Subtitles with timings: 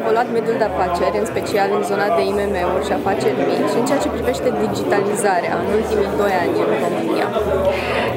[0.00, 4.02] evoluat mediul de afaceri, în special în zona de IMM-uri și afaceri mici, în ceea
[4.04, 7.26] ce privește digitalizarea în ultimii doi ani în România?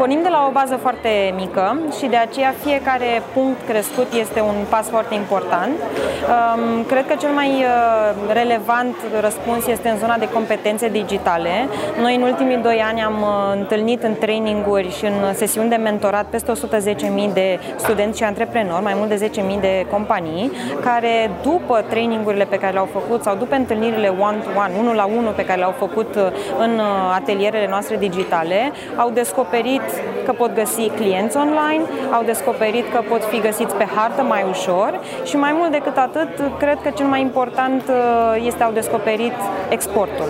[0.00, 4.54] Pornim de la o bază foarte mică și de aceea fiecare punct crescut este un
[4.68, 5.74] pas foarte important.
[5.78, 11.50] Um, cred că cel mai uh, relevant răspuns este în zona de competențe digitale.
[12.00, 16.26] Noi în ultimii doi ani am uh, întâlnit în traininguri și în sesiuni de mentorat
[16.26, 21.55] peste 110.000 de studenți și antreprenori, mai mult de 10.000 de companii, care după
[21.88, 25.74] trainingurile pe care le-au făcut sau după întâlnirile one-to-one, unul la unul pe care le-au
[25.78, 26.22] făcut uh,
[26.58, 26.80] în
[27.14, 29.82] atelierele noastre digitale, au descoperit
[30.24, 35.00] că pot găsi clienți online, au descoperit că pot fi găsiți pe hartă mai ușor
[35.24, 36.28] și mai mult decât atât,
[36.58, 39.34] cred că cel mai important uh, este au descoperit
[39.68, 40.28] exportul.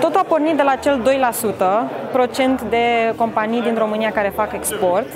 [0.00, 5.06] Totul a pornit de la cel 2% procent de companii din România care fac export.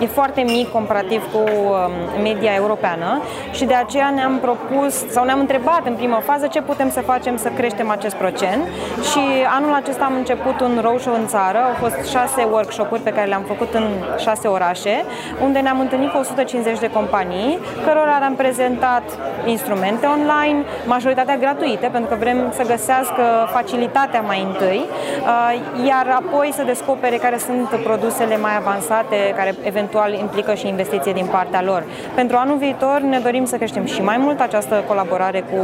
[0.00, 5.40] E foarte mic comparativ cu um, media europeană și de aceea ne-am propus sau ne-am
[5.40, 8.62] întrebat în primă fază ce putem să facem să creștem acest procent
[9.10, 9.20] și
[9.56, 11.58] anul acesta am început un roadshow în țară.
[11.58, 13.86] Au fost șase workshop-uri pe care le-am făcut în
[14.18, 15.04] șase orașe,
[15.42, 19.02] unde ne-am întâlnit cu 150 de companii, cărora le-am prezentat
[19.46, 26.48] instrumente online, majoritatea gratuite, pentru că vrem să găsească facilitatea mai întâi, uh, iar apoi
[26.52, 31.82] să descopere care sunt produsele mai avansate, care eventual implică și investiție din partea lor.
[32.14, 35.60] Pentru anul viitor ne dorim să creștem și mai mult această colaborare cu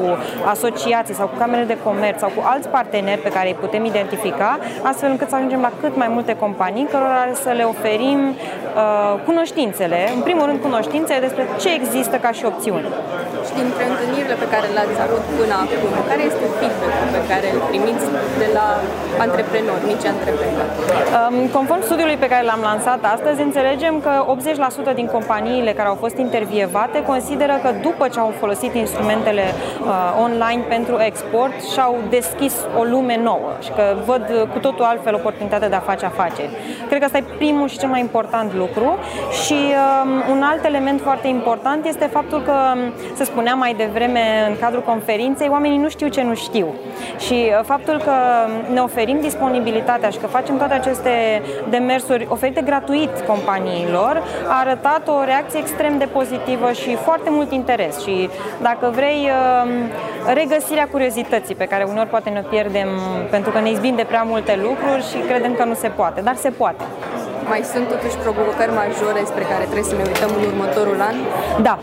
[0.55, 4.59] asociații sau cu camere de comerț sau cu alți parteneri pe care îi putem identifica,
[4.83, 8.35] astfel încât să ajungem la cât mai multe companii cărora să le oferim uh,
[9.29, 12.87] cunoștințele, în primul rând cunoștințele despre ce există ca și opțiuni.
[13.47, 17.61] Și dintre întâlnirile pe care le-ați avut până acum, care este feedback-ul pe care îl
[17.71, 18.07] primiți
[18.43, 18.67] de la
[19.25, 20.46] antreprenori, mici antreprenori?
[20.47, 24.13] Um, conform studiului pe care l-am lansat astăzi, înțelegem că
[24.93, 30.23] 80% din companiile care au fost intervievate consideră că după ce au folosit instrumentele uh,
[30.23, 35.69] online pentru export și-au deschis o lume nouă și că văd cu totul altfel oportunitatea
[35.69, 36.51] de a face afaceri.
[36.89, 38.99] Cred că asta e primul și cel mai important lucru
[39.45, 44.21] și um, un alt element foarte important este faptul că, um, se spunea mai devreme
[44.49, 46.75] în cadrul conferinței, oamenii nu știu ce nu știu.
[47.19, 48.13] Și uh, faptul că
[48.73, 55.25] ne oferim disponibilitatea și că facem toate aceste demersuri oferite gratuit companiilor a arătat o
[55.25, 58.01] reacție extrem de pozitivă și foarte mult interes.
[58.05, 58.31] Și
[58.63, 59.71] dacă vrei, um,
[60.35, 62.89] regăsirea curiozității pe care uneori poate ne pierdem
[63.31, 66.37] pentru că ne izbim de prea multe lucruri și credem că nu se poate, dar
[66.37, 66.85] se poate
[67.53, 71.17] mai sunt totuși provocări majore spre care trebuie să ne uităm în următorul an?
[71.69, 71.75] Da.
[71.79, 71.81] 50%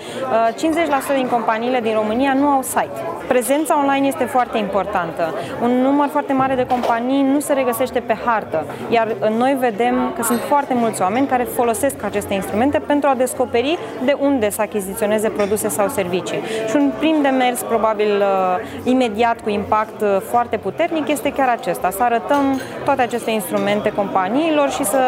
[0.59, 2.99] uh, din companiile din România nu au site.
[3.27, 5.33] Prezența online este foarte importantă.
[5.61, 9.07] Un număr foarte mare de companii nu se regăsește pe hartă, iar
[9.37, 14.15] noi vedem că sunt foarte mulți oameni care folosesc aceste instrumente pentru a descoperi de
[14.19, 16.39] unde să achiziționeze produse sau servicii.
[16.69, 21.89] Și un prim demers, probabil uh, imediat, cu impact uh, foarte puternic, este chiar acesta,
[21.89, 24.99] să arătăm toate aceste instrumente companiilor și să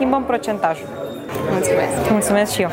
[0.00, 0.86] schimbăm procentajul.
[1.50, 2.10] Mulțumesc!
[2.10, 2.70] Mulțumesc și eu!